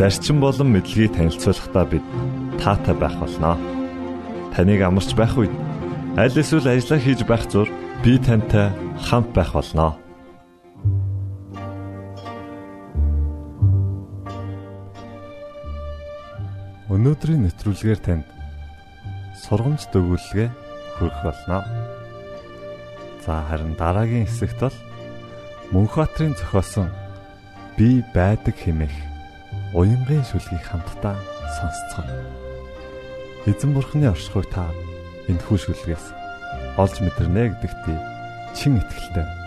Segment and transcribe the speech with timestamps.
[0.00, 2.00] зарчим болон мэдлэгийг танилцуулахдаа бид
[2.56, 3.60] таатай байх болноо.
[4.56, 5.52] Таныг амарч байх үед
[6.16, 7.68] аль эсвэл ажиллаа хийж байх зур
[8.00, 8.72] би тантай
[9.04, 10.00] хамт байх болноо.
[16.88, 18.24] Өнөөдрийн нэвтрүүлгээр танд
[19.36, 20.48] сургамж төгөлгөө
[20.96, 21.60] хүргэх болно.
[23.20, 24.76] За харин дараагийн хэсэгт бол
[25.76, 26.88] Мөнхбаатарын зохиосон
[27.76, 29.09] би байдаг хэмээх
[29.74, 31.14] уянгийн шүлгийг хамтдаа
[31.56, 32.06] сонсцгоо.
[33.46, 34.66] Эзэн бурхны оршихуйг та
[35.30, 36.06] энэхүү шүлгээс
[36.74, 37.84] олж мэдэрнэ гэдэгт
[38.58, 39.39] чин итгэлтэй.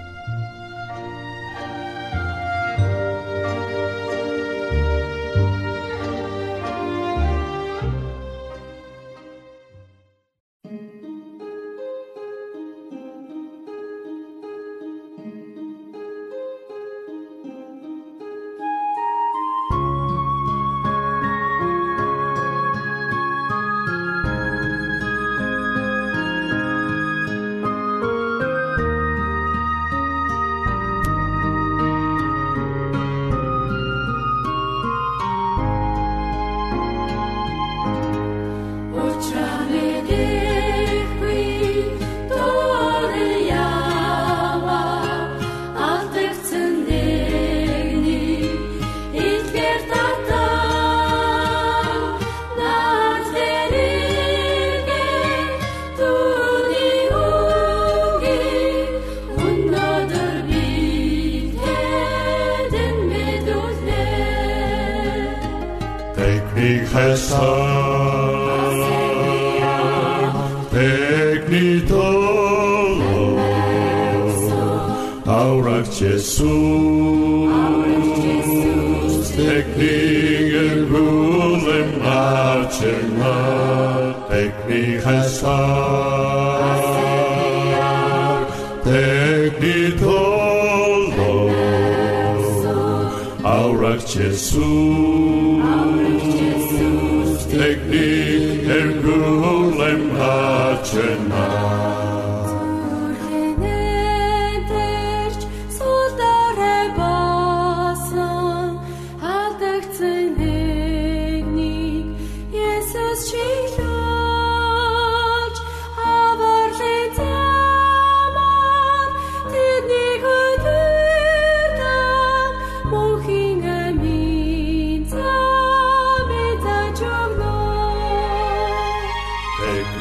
[75.25, 76.45] aurach Jesus,
[79.35, 83.37] tek dingen gulem marchen ma,
[84.29, 85.53] tek mi chesar,
[88.83, 91.33] tek mi tolo,
[93.43, 95.02] aurach Jesus.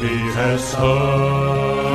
[0.02, 1.92] happy as her.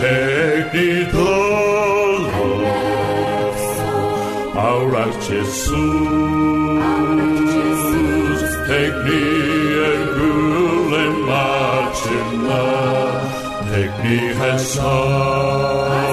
[0.00, 3.56] Take it, Lord, Lord,
[4.56, 6.84] our righteous souls.
[8.66, 9.22] Take me
[9.76, 13.32] a rule and march in love.
[13.70, 16.04] Take me as her.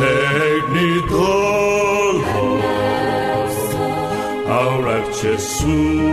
[0.00, 2.24] Take me, Lord,
[4.48, 6.03] our righteous souls.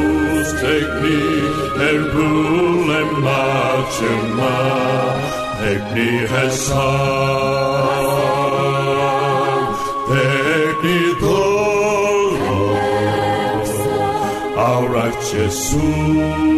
[0.00, 1.20] Jesus, take me
[1.88, 5.32] and rule and march and march.
[5.60, 8.06] Take me as song,
[10.08, 12.40] take me the glory,
[14.56, 16.49] our righteous Jesus.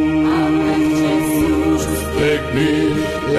[2.54, 2.96] Min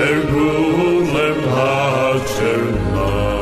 [0.10, 3.34] ergulen hacerlar.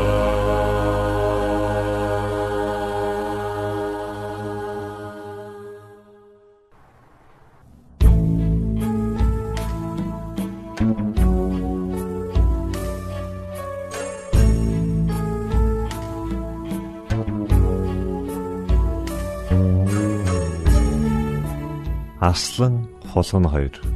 [22.19, 23.90] Аслан холон хоёр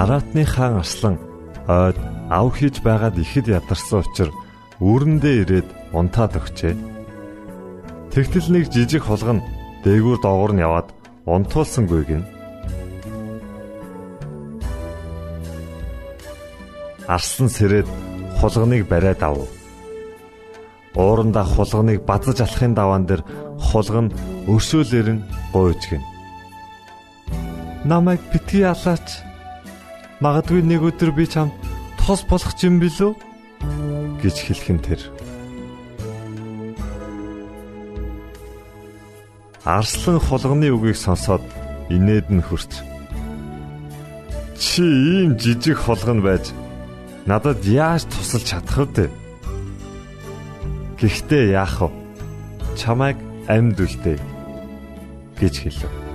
[0.00, 1.16] Аратны хаан Арслан
[1.68, 1.98] ойд
[2.32, 4.36] ав хийж байгаад ихэд ядарсан учраас
[4.80, 6.74] үүрэндээ ирээд унтаад өгчээ.
[8.08, 9.44] Тэгтэл нэг жижиг хулгана
[9.84, 10.88] дээгүүр доогуур нь яваад
[11.28, 12.24] унтуулсангүй гин.
[17.04, 17.88] Арслан сэрээд
[18.40, 19.36] хулганыг бариад ав.
[20.96, 23.22] Уурандаа хулганыг базаж алахын даваан дээр
[23.68, 24.08] хулган
[24.48, 25.18] өршөөлөрн
[25.52, 26.02] гуйж гин.
[27.84, 29.28] Намайг битгий алаач.
[30.20, 31.52] Магадгүй нэг өдөр би чамд
[31.96, 33.16] тус болох юм билүү?
[34.20, 35.00] гэж хэлхэн тэр.
[39.64, 41.40] Арслан хулганы үгийг сонсоод
[41.88, 42.84] инээд нь хөрч.
[44.60, 46.52] Чи ийм жижиг хулган байж
[47.24, 49.08] надад яаж тусалж чадах вэ?
[51.00, 51.88] Гэхдээ яах вэ?
[52.76, 53.16] Чамайг
[53.48, 54.18] амьд үлдээ
[55.40, 56.09] гэж хэлв.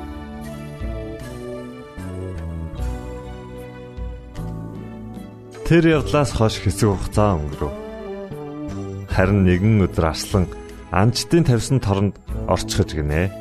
[5.66, 7.74] Тэр явдлаас хойш хэсэг хугацаа өнгөрөв.
[9.10, 10.46] Харин нэгэн өдөр арслан
[10.94, 13.34] анчтын тавьсан торонд орчихж гинэ.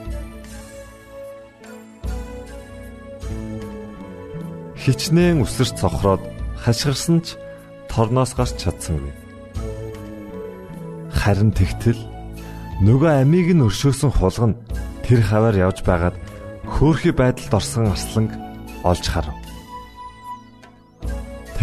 [4.80, 6.24] Хичнээн үсэрч цохроод
[6.64, 7.36] хашгирсан ч
[7.92, 9.12] торноос гарч чадсангүй.
[11.12, 12.00] Харин тэгтэл
[12.88, 14.56] нөгөө амийг нь өршөөсөн хулгана
[15.04, 16.16] тэр хаваар явж байгаад
[16.72, 18.32] хөөхий байдалд орсон арсланг
[18.80, 19.43] олж харав.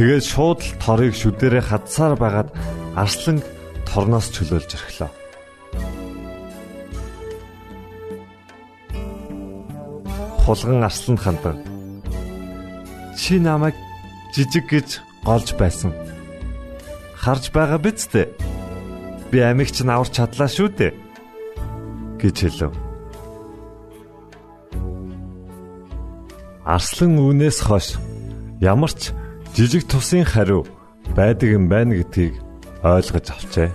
[0.01, 2.50] Тэгээд шууд л торыг шүдэрээ хадсаар байгаад
[2.98, 3.45] арсланг
[3.86, 5.09] торноос чөлөөлж өрхлөө.
[10.42, 11.57] хулган арсланд хандан.
[13.13, 13.77] Чи намайг
[14.33, 15.94] жижиг гэж голж байсан.
[17.21, 18.33] Харж байгаа биз дээ.
[19.30, 20.98] Би амигч нь аварч чадлаа шүү дээ
[22.18, 22.74] гэж хэлв.
[26.65, 28.01] Арслан үүнээс хойш
[28.65, 29.13] ямар ч
[29.56, 30.65] жижиг тусын хариу
[31.15, 32.33] байдаг юм байна гэдгийг
[32.83, 33.69] ойлгож авчээ.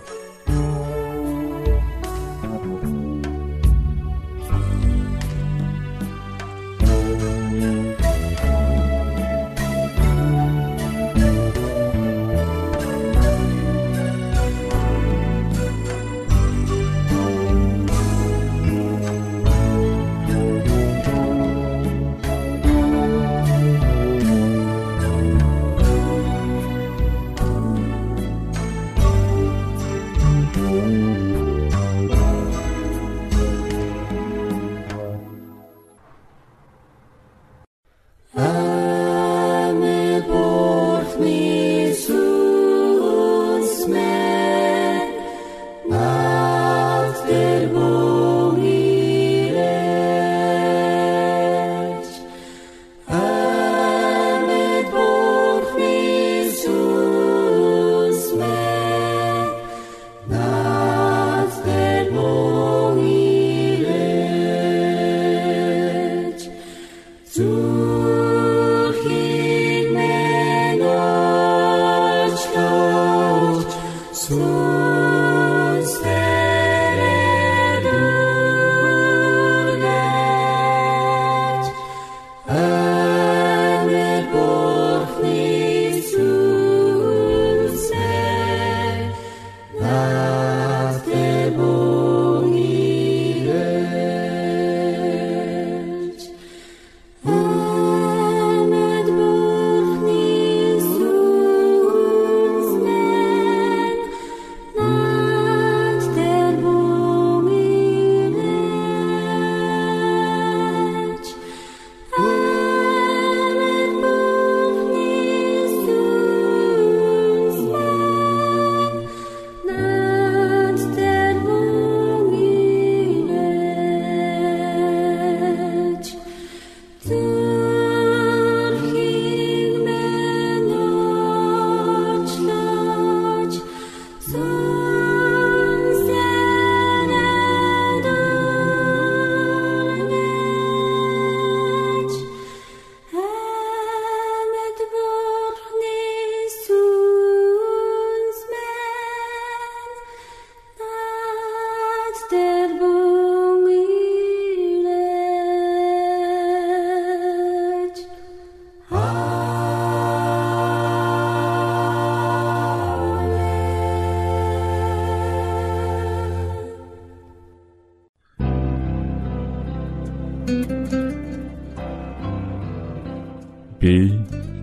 [173.86, 174.10] Би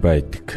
[0.01, 0.48] байдаг.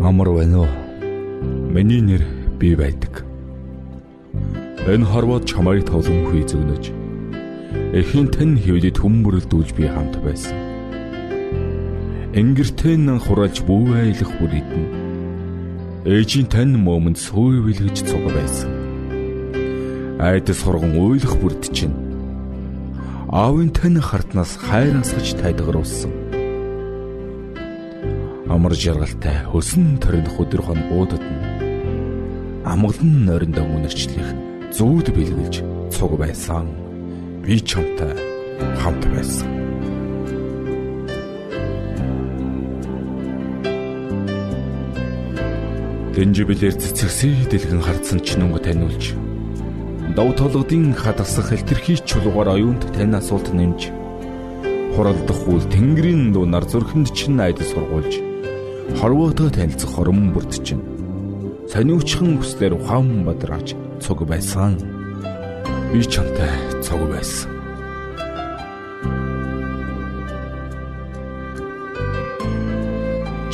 [0.00, 0.68] Амар байна уу?
[1.74, 2.22] Миний нэр
[2.60, 3.24] би байдаг.
[4.86, 6.94] Энэ хорвоод чамайг тоглон хүй зөгнөж.
[7.98, 10.54] Эхийн тань хөвдөд хүмүүрэлдүүлж би хамт байсан.
[12.38, 14.86] Энгэртэн хураалж бүү айлах бүр идэн.
[16.06, 18.77] Ээжийн тань момонд сүйвэлгэж цуг байсан.
[20.18, 21.94] Айдас хоргон уйлах бүрд чинь.
[23.30, 26.10] Аавын тань хартнаас хайрансгаж тайдгаруулсан.
[28.50, 31.38] Амар жаргалтай хөсөн торинох өдөр хон уудад нь
[32.66, 34.28] амгалан нойрондоо үнэрчлэх
[34.74, 35.62] зүүд бэлгэлж
[35.94, 36.66] цуг байсан.
[37.46, 38.18] Би чамтай
[38.82, 39.46] хамт байсан.
[46.10, 49.14] Дэнжибэлэр цэцгсээ дэлгэн хардсан ч нүнг таниулж
[50.18, 53.80] дав толгодын хадгасах хэлтэрхий чулуугаар оюунд тань асуулт нэмж
[54.94, 58.18] хуралдах үл тэнгэрийн дунаар зүрхэнд чин айдас сургуулж
[58.98, 60.82] хорвоотой танилцах хорон бүрд чинь
[61.70, 64.74] сониучхан хүслээр ухаан бадраач цуг байсан.
[65.94, 66.50] Би чамтай
[66.82, 67.54] цуг байсан.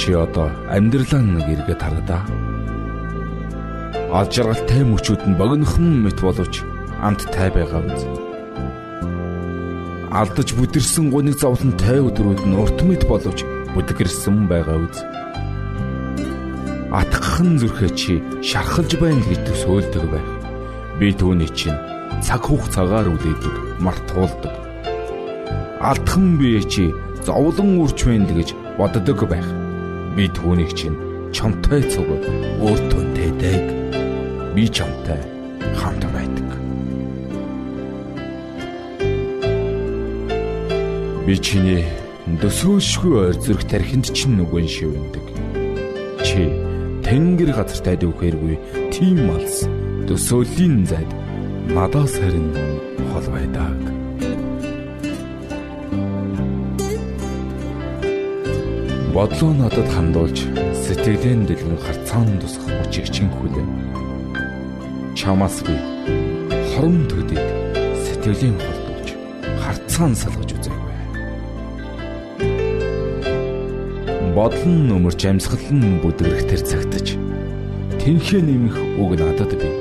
[0.00, 2.43] Чи одоо амьдралаа нэг эргээд харагдаа.
[4.14, 6.62] Алж жаргалтай мөчүүд нь богинохон мэт боловч
[7.02, 8.02] амт тай байгаа үз.
[10.14, 13.42] Алдаж бүдэрсэн гуниг зовлон тай өдрүүд нь урт мэт боловч
[13.74, 15.02] бүдгэрсэн байгаа үз.
[16.94, 20.30] Атгахын зүрхээ чи шархалж байна гэж төсөөлдөг байх.
[21.02, 21.74] Би түүний чинь
[22.22, 24.54] цаг хугацаагаар үлээдэг, мартуулдаг.
[25.82, 26.94] Алдхан бие чи
[27.26, 29.48] зовлон үрч байна гэж боддог байх.
[30.14, 30.94] Би түүнийг чинь
[31.34, 32.06] чамтай цуг
[32.62, 34.03] өөртөө тэдэг.
[34.54, 35.18] Би чамтай
[35.74, 36.46] хамт байдаг.
[41.26, 41.82] Би чиний
[42.38, 45.26] дөсөөлшгүй ойр зүрх тархинд чинь нүгэн шивэндэг.
[46.22, 46.54] Чи
[47.02, 48.54] тэнгэр газарт айдвхээргүй
[48.94, 49.66] тийм малс
[50.06, 51.10] төсөөлийн зайд
[51.74, 52.54] надаас харин
[53.10, 53.80] хол байдаг.
[59.10, 60.46] Бодлоо надад хандуулж
[60.78, 63.93] сэтгэлэн дэлгэн харцаан тусах хүчийг чин хүлэв.
[65.24, 65.72] Чамаас би
[66.68, 67.40] хорон төдөд
[68.04, 69.08] сэтгэлийн холдуулж
[69.56, 70.92] харцаан салгаж үзээгүй.
[74.36, 77.16] Бодлон нөмөрч амьсгал нь бүдгэрэх тэр цагтаж
[78.04, 79.72] тэнхээ нэмэх үг надад бий.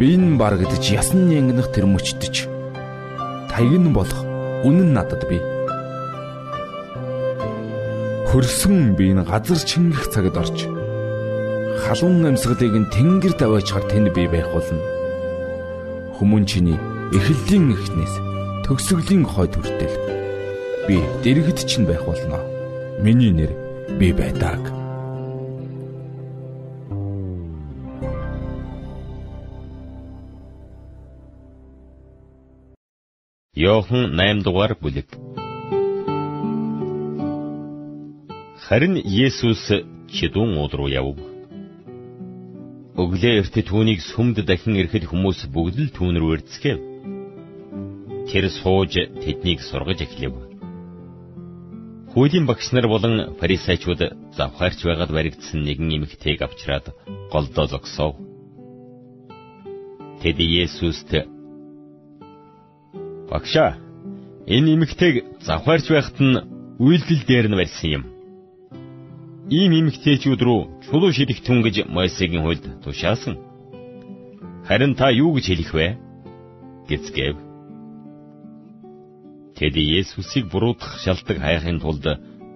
[0.00, 2.48] Би энэ барагдаж ясн янгнах тэр мөчтөж
[3.52, 4.24] таягн болох
[4.64, 5.44] үнэн надад бий.
[8.32, 10.77] Хөрсөн би энэ газар чингэх цагт орж
[11.88, 14.76] халуун амьсгалыг нь тэнгэр даваачаар тэнд би байх болно.
[16.20, 16.76] Хүмүүн чиний
[17.16, 18.14] эхлэлийн эхнээс
[18.68, 19.96] төгсгөлийн хойд хүртэл
[20.84, 22.44] би дэрэгд чинь байх болно.
[23.00, 23.56] Миний нэр
[23.96, 24.60] би байдаг.
[33.56, 35.08] Йохан 8 дугаар бүлэг
[38.68, 39.64] Харин Есүс
[40.12, 41.27] чидүүн ууд руу явв.
[42.98, 46.78] Өглөө эрт түүнийг сүмд дахин ирэхэд хүмүүс бүгд л түүн рүү ирцгээв.
[48.26, 50.34] Тэр сууж тэднийг сургаж эхлэв.
[52.10, 54.02] Хуулийн багш нар болон фарисеучуд
[54.34, 56.90] завхаарч байгаад баригдсан нэгэн эмэгтэйг авчраад
[57.30, 58.18] голдоо зогсов.
[60.18, 61.14] Тэд Есүст
[63.30, 63.78] Багшаа
[64.50, 65.14] энэ эмэгтэйг
[65.46, 66.42] завхаарч байхад нь
[66.82, 68.04] үйлдэл дээр нь барьсан юм
[69.48, 73.36] ийм эмгтээчүүд рүү чулуу шидэх түн гэж Мойсегийн хуульд тушаасан.
[74.64, 75.88] Харин та юу гэж хэлэх вэ?
[76.88, 77.36] гэцгээв.
[79.56, 82.06] Тэд Есүсийг буруутгах шалтгаан хайхын тулд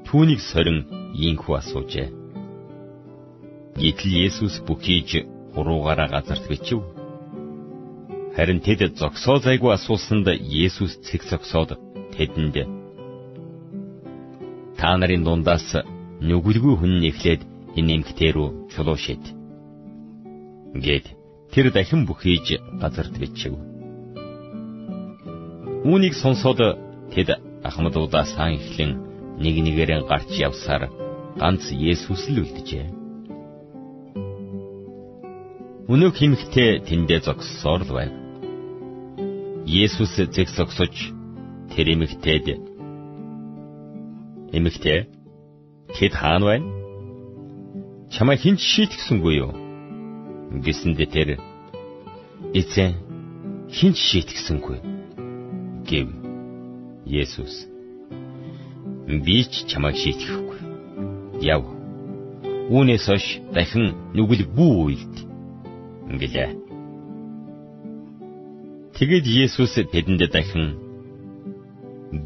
[0.08, 2.08] түүнийг сорин ийхүү асуужээ.
[3.76, 6.80] Гэтэл Есүс бүхийж хуруугаараа газарт бичив.
[8.32, 11.76] Харин тэд зогсоо зайгүй асуусанд Есүс цэг зогсоод
[12.16, 12.56] тэдэнд
[14.80, 15.68] та нарын дундаас
[16.28, 19.22] нүгэлгүй хүн эхлээд энэ эмгтээ рүү чулуу шид.
[20.84, 21.06] Гэт
[21.52, 22.46] тэр дахин бүхийж
[22.80, 23.54] газарт бичив.
[25.88, 26.60] Үүнийг сонсоод
[27.12, 27.28] тэд
[27.68, 28.92] ахмадуудаа сан ихлэн
[29.42, 30.92] нэг нэгээрээ гарч явсаар
[31.40, 32.86] ганц Есүс л үлджээ.
[35.92, 38.12] Өнөөх эмгтээ тэндээ зогссоор л байв.
[39.66, 40.94] Есүс зэг зогсож
[41.72, 42.46] тэр эмгтээд
[44.56, 45.00] эмгтээ
[45.92, 46.81] Тэд хаана байна?
[48.12, 49.52] Чамайг хинч шийтгсэнгүй юу?
[50.64, 51.28] Гэсэндэ тэр
[52.52, 52.92] эзэн
[53.72, 54.78] хинч шийтгсэнгүй
[55.88, 56.08] гэв.
[57.08, 57.72] Есүс
[59.08, 60.60] би ч чамайг шийтгэхгүй.
[61.40, 61.64] Яв.
[62.68, 63.26] Үүнээс хойш
[63.56, 65.14] дахин нүгэл бүү үйлд.
[66.12, 66.50] Ингэлээ.
[68.92, 70.76] Тэгэд Есүс тэдэнд дахин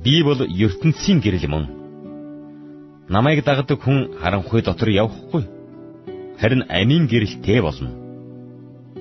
[0.02, 1.64] би бол ертөнцийн гэрэл мөн.
[3.08, 5.55] Намайг дагдаг хүн харанхуй дотор явахгүй.
[6.40, 7.90] Харин амийн гэрэлтэй болно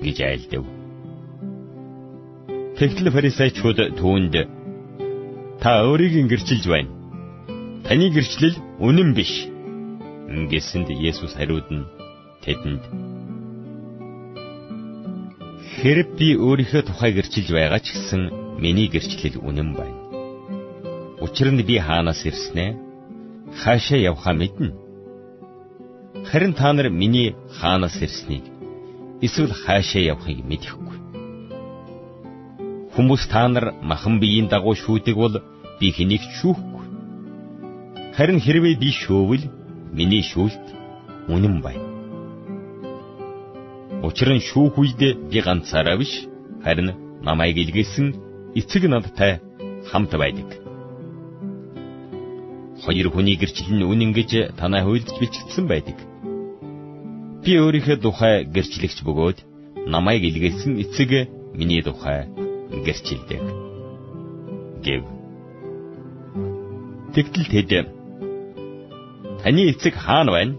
[0.04, 0.64] гэж айлдав.
[2.78, 4.34] Тэгтэл фарисеучуд түүнд
[5.60, 6.92] та өөрийг гэрчилж байна.
[7.84, 9.32] Таны гэрчлэл үнэн биш.
[10.50, 11.88] Гэсэнд Есүс хариуд нь
[12.44, 12.84] тэдэнд
[15.76, 18.22] Хэрэг би өөрийнхөө тухай гэрчилж байгаа ч гэсэн
[18.60, 19.98] миний гэрчлэл үнэн байна.
[21.24, 22.66] Учир нь би хаанаас ирснэ?
[23.60, 24.85] Хаашаа явхаа мэднэ.
[26.30, 28.44] Харин та нар миний хаанаас ирснийг
[29.22, 30.96] эсвэл хаашаа явахыг мэдэхгүй.
[32.94, 35.34] Хүмүүс та нар махан биеийн дагуу шүүдэг бол
[35.78, 36.84] би хэнийг шүүхгүй.
[38.16, 39.44] Харин хэрвээ би шүүвэл
[39.98, 40.66] миний шүүлт
[41.30, 41.86] үнэн байна.
[44.02, 46.26] Учир нь шүүх үед би ганцаараа биш
[46.64, 46.90] харин
[47.22, 48.06] намайг илгээсэн
[48.58, 49.38] эцэг надтай
[49.90, 50.50] хамт байдаг
[52.82, 55.98] хоёр хүний гэрчлэл нь үнэн гэж танай хуульд бичигдсэн байдаг.
[57.46, 59.38] Би өөрийнхөө тухай гэрчлэгч бөгөөд
[59.86, 62.26] намайг илгээсэн эцэг миний тухай
[62.82, 63.42] гэрчилдэг.
[64.82, 65.06] гэв.
[67.14, 67.70] Тэгтэл тэд
[69.46, 70.58] таны эцэг хаана байна?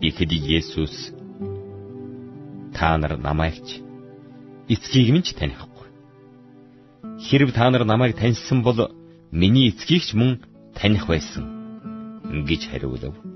[0.00, 1.12] Ихэд Есүс
[2.72, 3.84] та нар намайгч
[4.72, 5.88] эцгийг минь ч танихгүй.
[7.20, 8.80] Хэрв та нар намайг таньсан бол
[9.28, 10.40] миний эцгийг ч мөн
[10.72, 11.44] таних байсан
[12.48, 13.33] гэж хариулав.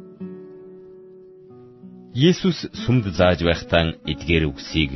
[2.19, 4.93] Есүс сүмд зааж байхдаа эдгээр үгсийг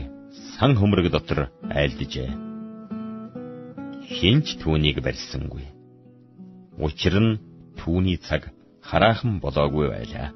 [0.58, 2.30] сан хөмрөг дотор айлджээ.
[4.10, 5.62] Хинч түүнийг барьсангүй.
[6.82, 7.38] Учир нь
[7.78, 8.50] түүний цаг
[8.82, 10.34] хараахан болоогүй байлаа.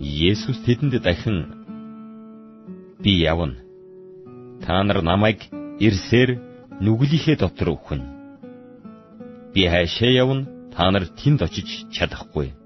[0.00, 1.38] Есүс тэдэнд дахин
[3.04, 3.60] би явна.
[4.64, 5.44] Та нар намайг
[5.76, 6.40] ирсээр
[6.80, 8.00] нүглийнхээ дотор өхөн.
[9.52, 12.56] Би хайшаа явна та нар тэнд очиж чадахгүй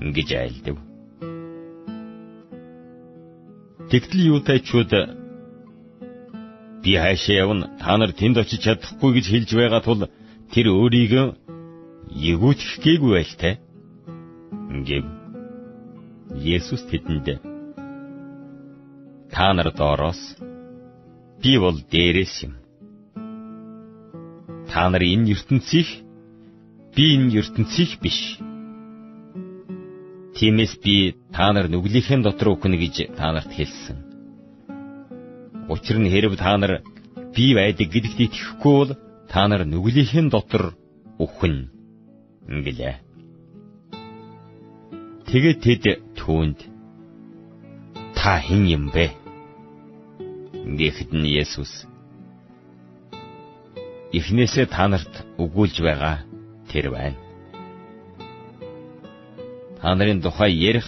[0.00, 0.76] гэж айлдав.
[3.90, 4.92] Тэгтэл юутайчууд
[6.82, 10.00] би хаашаа явна та нар тэнд очиж чадахгүй гэж хэлж байгаа тул
[10.52, 11.26] тэр өөрийгөө
[12.32, 13.54] ягуутгах гээгүй байлтай
[14.88, 15.04] гэв.
[16.56, 17.26] Есүс тэдэнд
[19.34, 20.20] та нар доороос
[21.42, 22.54] би бол дээрээс юм.
[24.70, 25.88] Та нар энэ ертөнцийг
[26.94, 28.38] би энэ ертөнцийг биш.
[30.40, 33.98] Тиймээс би та нар нүглийнхэн дотор өгнө гэж та нарт хэлсэн.
[35.68, 36.80] Учир нь хэрв та нар
[37.36, 38.90] би байдаг гэдэгт итгэхгүй бол
[39.28, 40.72] та нар нүглийнхэн дотор
[41.20, 41.68] өгнө.
[42.48, 42.96] Ингэлээ.
[45.28, 45.84] Тэгээд тэд
[46.16, 46.58] түүнд
[48.16, 49.12] та хэн юм бэ?
[50.80, 51.84] Гэхэд нь Есүс
[54.16, 56.24] Эхнээсээ та нарт өгүүлж байгаа
[56.72, 57.29] тэр байна.
[59.80, 60.86] Та нарын тухай ярих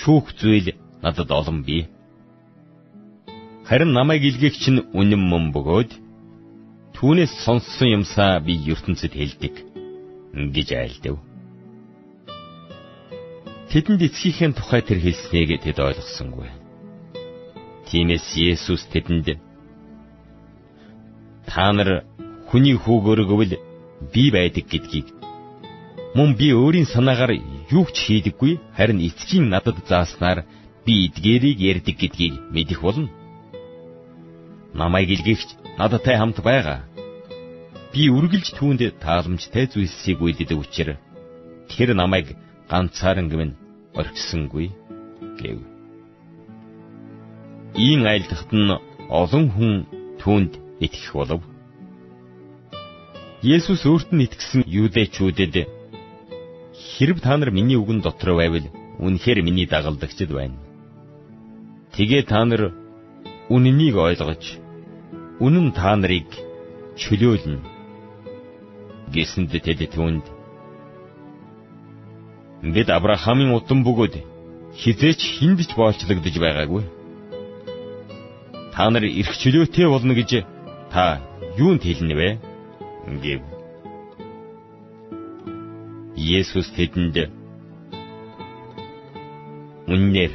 [0.00, 1.88] шүүх зүйл надад олон бий.
[3.68, 5.90] Харин намайг илгээх чинь үнэн мөн бөгөөд
[6.96, 9.54] түүнээс сонссон юмсаа би ертөнцид хэлдэг
[10.54, 11.16] гэж айлдав.
[13.70, 16.48] Тэдэнд эцгийнхээ тухай тэр хэлснийг тэд ойлгосонгүй.
[17.88, 19.36] Тиймээс Есүс тэдэнд
[21.48, 22.04] та нар
[22.48, 23.52] хүний хүүгөргөвл
[24.12, 25.08] би байдаг гэдгийг
[26.16, 27.32] мөн би өөрийн санаагаар
[27.70, 30.44] юу ч хийдэггүй харин эцгийн надад зааснаар
[30.84, 33.08] би эдгээрийг ярьдаг гэдгийг мэдэх болно.
[34.74, 36.80] Намайг илгээгч надтай хамт байгаа.
[37.92, 41.00] Би үргэлж түүнд тааламжтай зүйлсийг үйлдэдэг учраас
[41.70, 42.36] тэр намайг
[42.70, 43.50] ганцааран гэмн
[44.00, 44.68] орхисонгүй
[45.40, 45.58] гэв.
[47.86, 48.70] Ийм айлдахт нь
[49.08, 49.74] олон хүн
[50.20, 50.52] түүнд
[50.84, 51.42] итгэх болов.
[53.42, 55.54] Есүс өөрт нь итгэсэн юудэчүүдэд
[56.94, 58.66] хэрв та нар миний үгэн дотор байвал
[59.02, 60.58] үнэхээр миний дагалдагчд байна.
[61.94, 62.62] Тэгээ та нар
[63.50, 64.44] үнэнийг ойлгож
[65.44, 66.30] үнэн та нарыг
[67.00, 67.58] чөлөөлнө.
[69.14, 70.24] Гэсэнд тэд түүнд
[72.74, 74.14] бид Авраамийн удам бөгөөд
[74.80, 76.82] хизээч хиндэж боолчлогдож байгаагүй.
[78.74, 80.30] Та нар эрх чөлөөтэй болно гэж
[80.90, 81.20] та
[81.58, 82.28] юунд хэлнэ вэ?
[83.22, 83.53] гэв.
[86.24, 87.16] Есүс тэдэнд
[89.92, 90.32] үннээр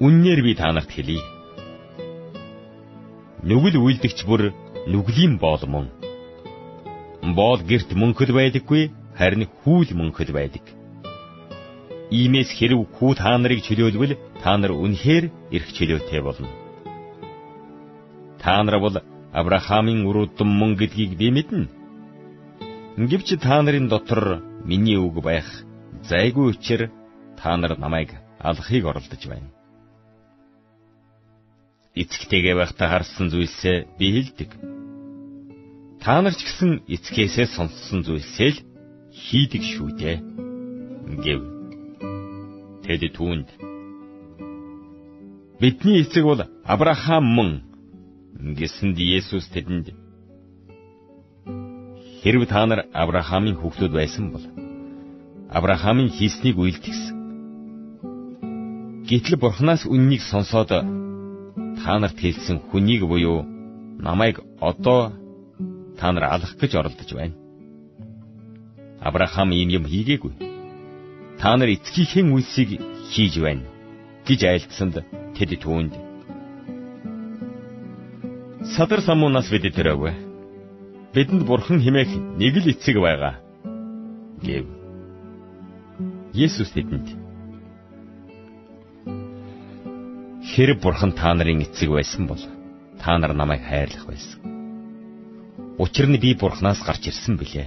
[0.00, 1.20] Үннээр би та нарт хэлье.
[3.42, 4.54] Нүгэл үйлдэгч бүр
[4.88, 5.86] нүглийн боол мөн.
[7.34, 10.64] Боол герт мөнхөд байдаггүй, харин хүүл мөнхөд байдаг.
[12.14, 16.48] Иймээс хэрв хүү та нарыг чөлөөлвөл та нар үнэхээр эрх чөлөөтэй болно.
[18.40, 18.96] Та нар бол
[19.34, 21.77] Авраамийн уруудсан мөн гэдгийг би мэднэ.
[22.98, 25.46] Гэвч та нарын дотор миний үг байх
[26.02, 26.90] зайгүй учир
[27.38, 28.10] та нар намайг
[28.42, 29.54] алахыг оролдож байна.
[31.94, 34.50] Эцэгтэйгээ байхдаа харсан зүйлсээ би хэлдэг.
[36.02, 38.58] Та нар ч гэсэн эцгээсээ сонссон зүйлсээ л
[39.14, 40.16] хийдэг шүү дээ.
[41.22, 41.40] гэв.
[42.82, 43.48] Тэд түүнд
[45.62, 47.50] Бидний эцэг бол Авраам мөн
[48.58, 49.97] гэсэнд Есүс тэдэнд
[52.22, 54.44] Хэрв та нар Авраамийн хүүхдүүд байсан бол
[55.50, 57.16] Авраамийн хийснийг үйлдэхсэн.
[59.08, 63.46] Гэтэл Бурханаас үннийг сонсоод та нарт хэлсэн хүнийг буюу
[64.02, 65.12] намайг одоо
[65.98, 67.34] та нар алах гэж оролдож байна.
[69.00, 70.34] Авраам ийм юм хийгээгүй.
[71.40, 72.70] Та нар эцгийнхээ үйлсийг
[73.14, 73.64] хийж байна
[74.26, 74.94] гэж айлтсанд
[75.38, 75.94] тэд түүнд
[78.74, 80.27] Садар самуунаас бид тэрээгүй.
[81.18, 83.42] Бидэнд бурхан химээх нэг л эцэг байгаа.
[84.38, 84.70] гэв.
[86.30, 87.10] Есүс тэдэнд
[90.46, 92.38] Хэрэг бурхан та нарын эцэг байсан бол
[93.02, 94.38] та нар намайг хайрлах байсан.
[95.82, 97.66] Учир нь би бурханаас гарч ирсэн билээ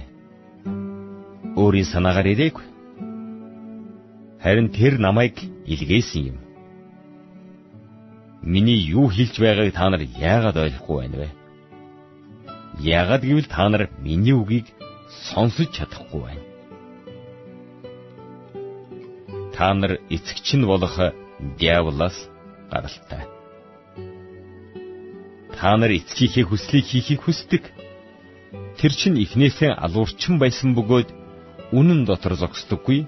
[1.52, 2.64] өөрийн санаагаар ирээгүй.
[4.40, 5.36] Харин тэр намайг
[5.68, 6.38] илгээсэн юм.
[8.40, 11.41] Миний юу хэлж байгааг та нар яагаад ойлгохгүй байна вэ?
[12.82, 14.66] Яагаад гэвэл та нар миний үгийг
[15.30, 16.42] сонсож чадахгүй байна.
[19.54, 20.98] Та нар эцэгч нь болох
[21.62, 22.26] диаволоос
[22.66, 23.22] гаралтай.
[25.54, 27.70] Та нар эцгийнхээ хүслийг хийхийг хүсдэг.
[28.74, 31.14] Тэр чинь эхнээсээ алуурчин байсан бөгөөд
[31.70, 33.06] үнэн дотор зогсдоггүй.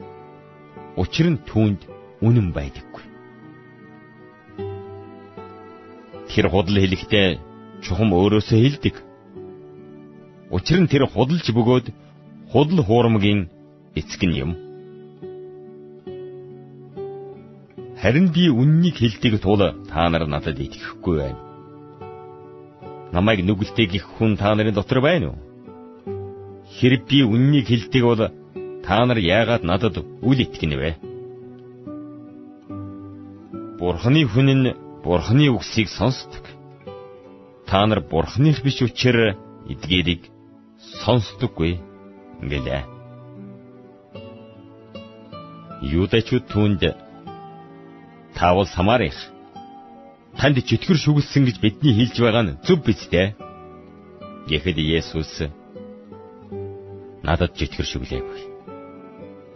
[0.95, 1.83] Учир нь түүнд
[2.23, 3.05] үнэн байдаггүй.
[6.31, 7.29] Тэр худал хэлэхдээ
[7.83, 9.14] чухам өөрөөсөө хэлдэг.
[10.55, 11.87] Учир нь тэр худалж бөгөөд
[12.55, 13.51] худал хуурмгийн
[13.99, 14.53] эцэг нь юм.
[17.99, 21.41] Харин би үннийг хэлдэг тул та нар надад итгэхгүй байна.
[23.11, 25.43] Намайг нүгэлтэй гих хүн та нарын дотор байна уу?
[26.79, 28.23] Хэрэг би үннийг хэлдэг бол
[28.87, 30.91] та нар яагаад надад үл итгэнэ вэ?
[33.83, 36.47] Бурхны хүн нь Бурхны үгсийг сонсдог.
[37.67, 39.35] Та нар Бурхных биш учраас
[39.67, 40.34] эдгээрийг
[41.03, 41.73] сонсдоггүй
[42.51, 42.83] гэлээ.
[45.99, 46.83] Юудачуд түүнд
[48.37, 49.17] таавал Самарих
[50.39, 53.37] танд чөтгөр шүглсэн гэж бидний хэлж байгаа нь зөв биз дээ?
[54.49, 55.33] Гэхэд Есүс
[57.27, 58.55] надад чөтгөр шүглээгүй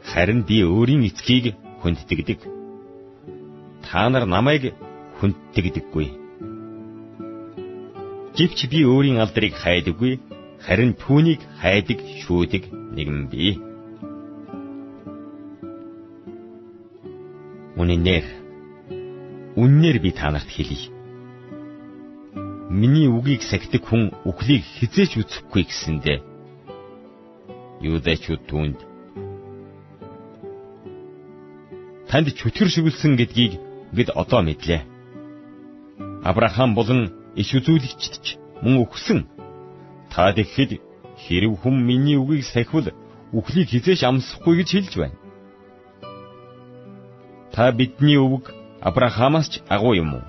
[0.08, 2.40] Харин би өөрийн эцгийг хүнддэгдэг.
[3.84, 4.72] Та нар намайг
[5.20, 6.06] хүнддэгдэггүй.
[8.36, 10.12] Гэвч би өөрийн алдрыг хайдаггүй,
[10.68, 13.56] харин түүнийг хайдаг шүүдэг нэгэн би.
[17.80, 18.26] Үнэнээр
[19.56, 20.92] үннээр би та нарт хэлье.
[22.68, 26.14] Миний үгийг сахидаг хүн үхлийг хизээч үсэхгүй гэсэндэ
[27.80, 28.78] Юудэчүүд түүнд
[32.12, 33.56] танд чөтгөр шүглсэн гэдгийг
[33.96, 34.84] бид одоо мэдлээ.
[36.28, 37.08] Авраам болон
[37.40, 38.26] иш үзүүлэгчд ч
[38.60, 39.37] мөн өгсөн.
[40.12, 40.80] Та тэгэхэд
[41.22, 42.92] хэрв хүм миний үгийг сахивал
[43.32, 45.16] үхлийг хизээш амсахгүй гэж хэлж байна.
[47.52, 50.24] Та бидний өвөг Авраамаас ч агуу юм уу?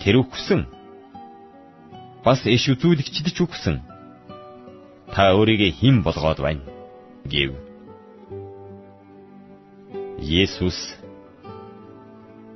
[0.00, 0.70] Тэр өгсөн.
[2.24, 3.82] Бас иш үзүүлэгчд ч өгсөн.
[5.10, 6.62] Та өөрийгөө хэн болгоод байна?
[7.24, 7.52] гэв.
[10.20, 10.78] Есүс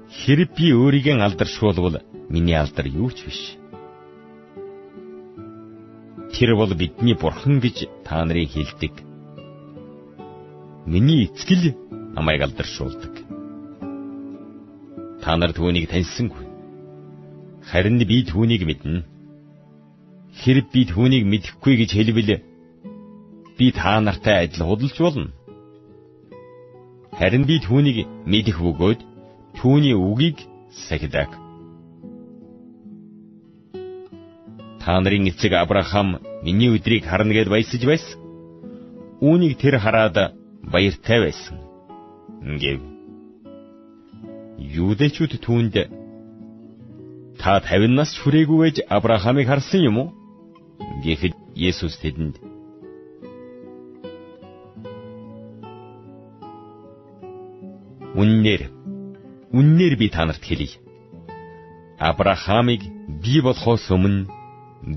[0.09, 3.41] хэрэг би өөрийгөө алдаршуулвал миний алдар юу ч биш.
[6.45, 8.93] Тэр бол бидний бурхан гэж та нарын хэлдэг.
[10.85, 11.73] Миний эцгэл
[12.13, 13.15] намайг алдаршуулдаг.
[15.25, 16.45] Та нар түүнийг таньсангүй.
[17.65, 19.09] Харин би түүнийг мэднэ.
[20.45, 22.45] Хэрэг би түүнийг мэдэхгүй гэж хэлвэл
[23.57, 25.33] би та нартай адил худалж болно
[27.17, 29.01] Харин би түүнийг мэдэх бөгөөд
[29.57, 30.45] түүний үгийг
[30.77, 31.33] сахидаг.
[34.85, 38.21] Та нарын эцэг Авраам миний өдрийг харна гэд баясаж байсан.
[39.25, 41.57] Үүнийг тэр хараад баяртай байсан.
[42.61, 42.81] гэв.
[44.61, 45.75] юудэчүүд түүнд
[47.41, 50.09] та 50 нас хүрээгүйж Авраамыг харсан юм уу?
[51.05, 52.37] гэхэд Есүс тэдэнд
[58.15, 58.63] Үннээр
[59.51, 60.79] үннээр би та нарт хэлье.
[61.99, 62.83] Авраамыг
[63.23, 64.31] би болохоос өмнө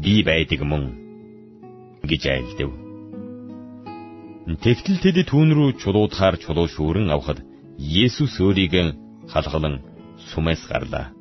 [0.03, 1.06] би байдаг мөн
[2.09, 2.71] гэж айлдав.
[4.47, 7.43] Тэгтэл тэд түүн рүү чулуудахаар чулуу шүүрэн авахд
[7.77, 8.73] Есүс өөрийг
[9.27, 9.83] халгалан
[10.31, 11.11] сумаас гарлаа.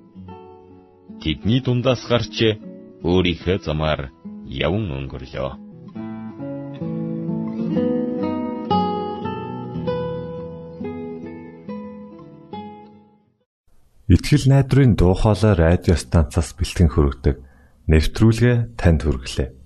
[1.21, 2.57] Тэдний дундаас гарч
[3.03, 4.15] өөрийнхөө замаар
[4.47, 5.51] явн өнгөрлөө.
[14.07, 17.37] Итгэл найдрын дуу хоолой радио станцаас бэлтгэн хөрөгдөг
[17.91, 19.66] нэвтрүүлгээ танд хүргэлээ.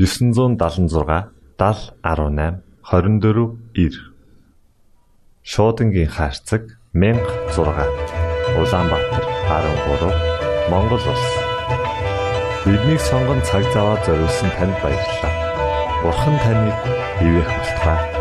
[0.00, 3.90] 976 7018 24 9
[5.42, 6.62] Шуудангийн хаяцаг
[6.94, 7.52] 16
[8.60, 11.26] Улаанбаатар 13 Монгол улс
[12.64, 15.34] Биднийг сонгон цаг зав аваад зориулсан танд баярлалаа.
[16.02, 16.78] Бурхан таныг
[17.20, 18.19] бивээх болтугай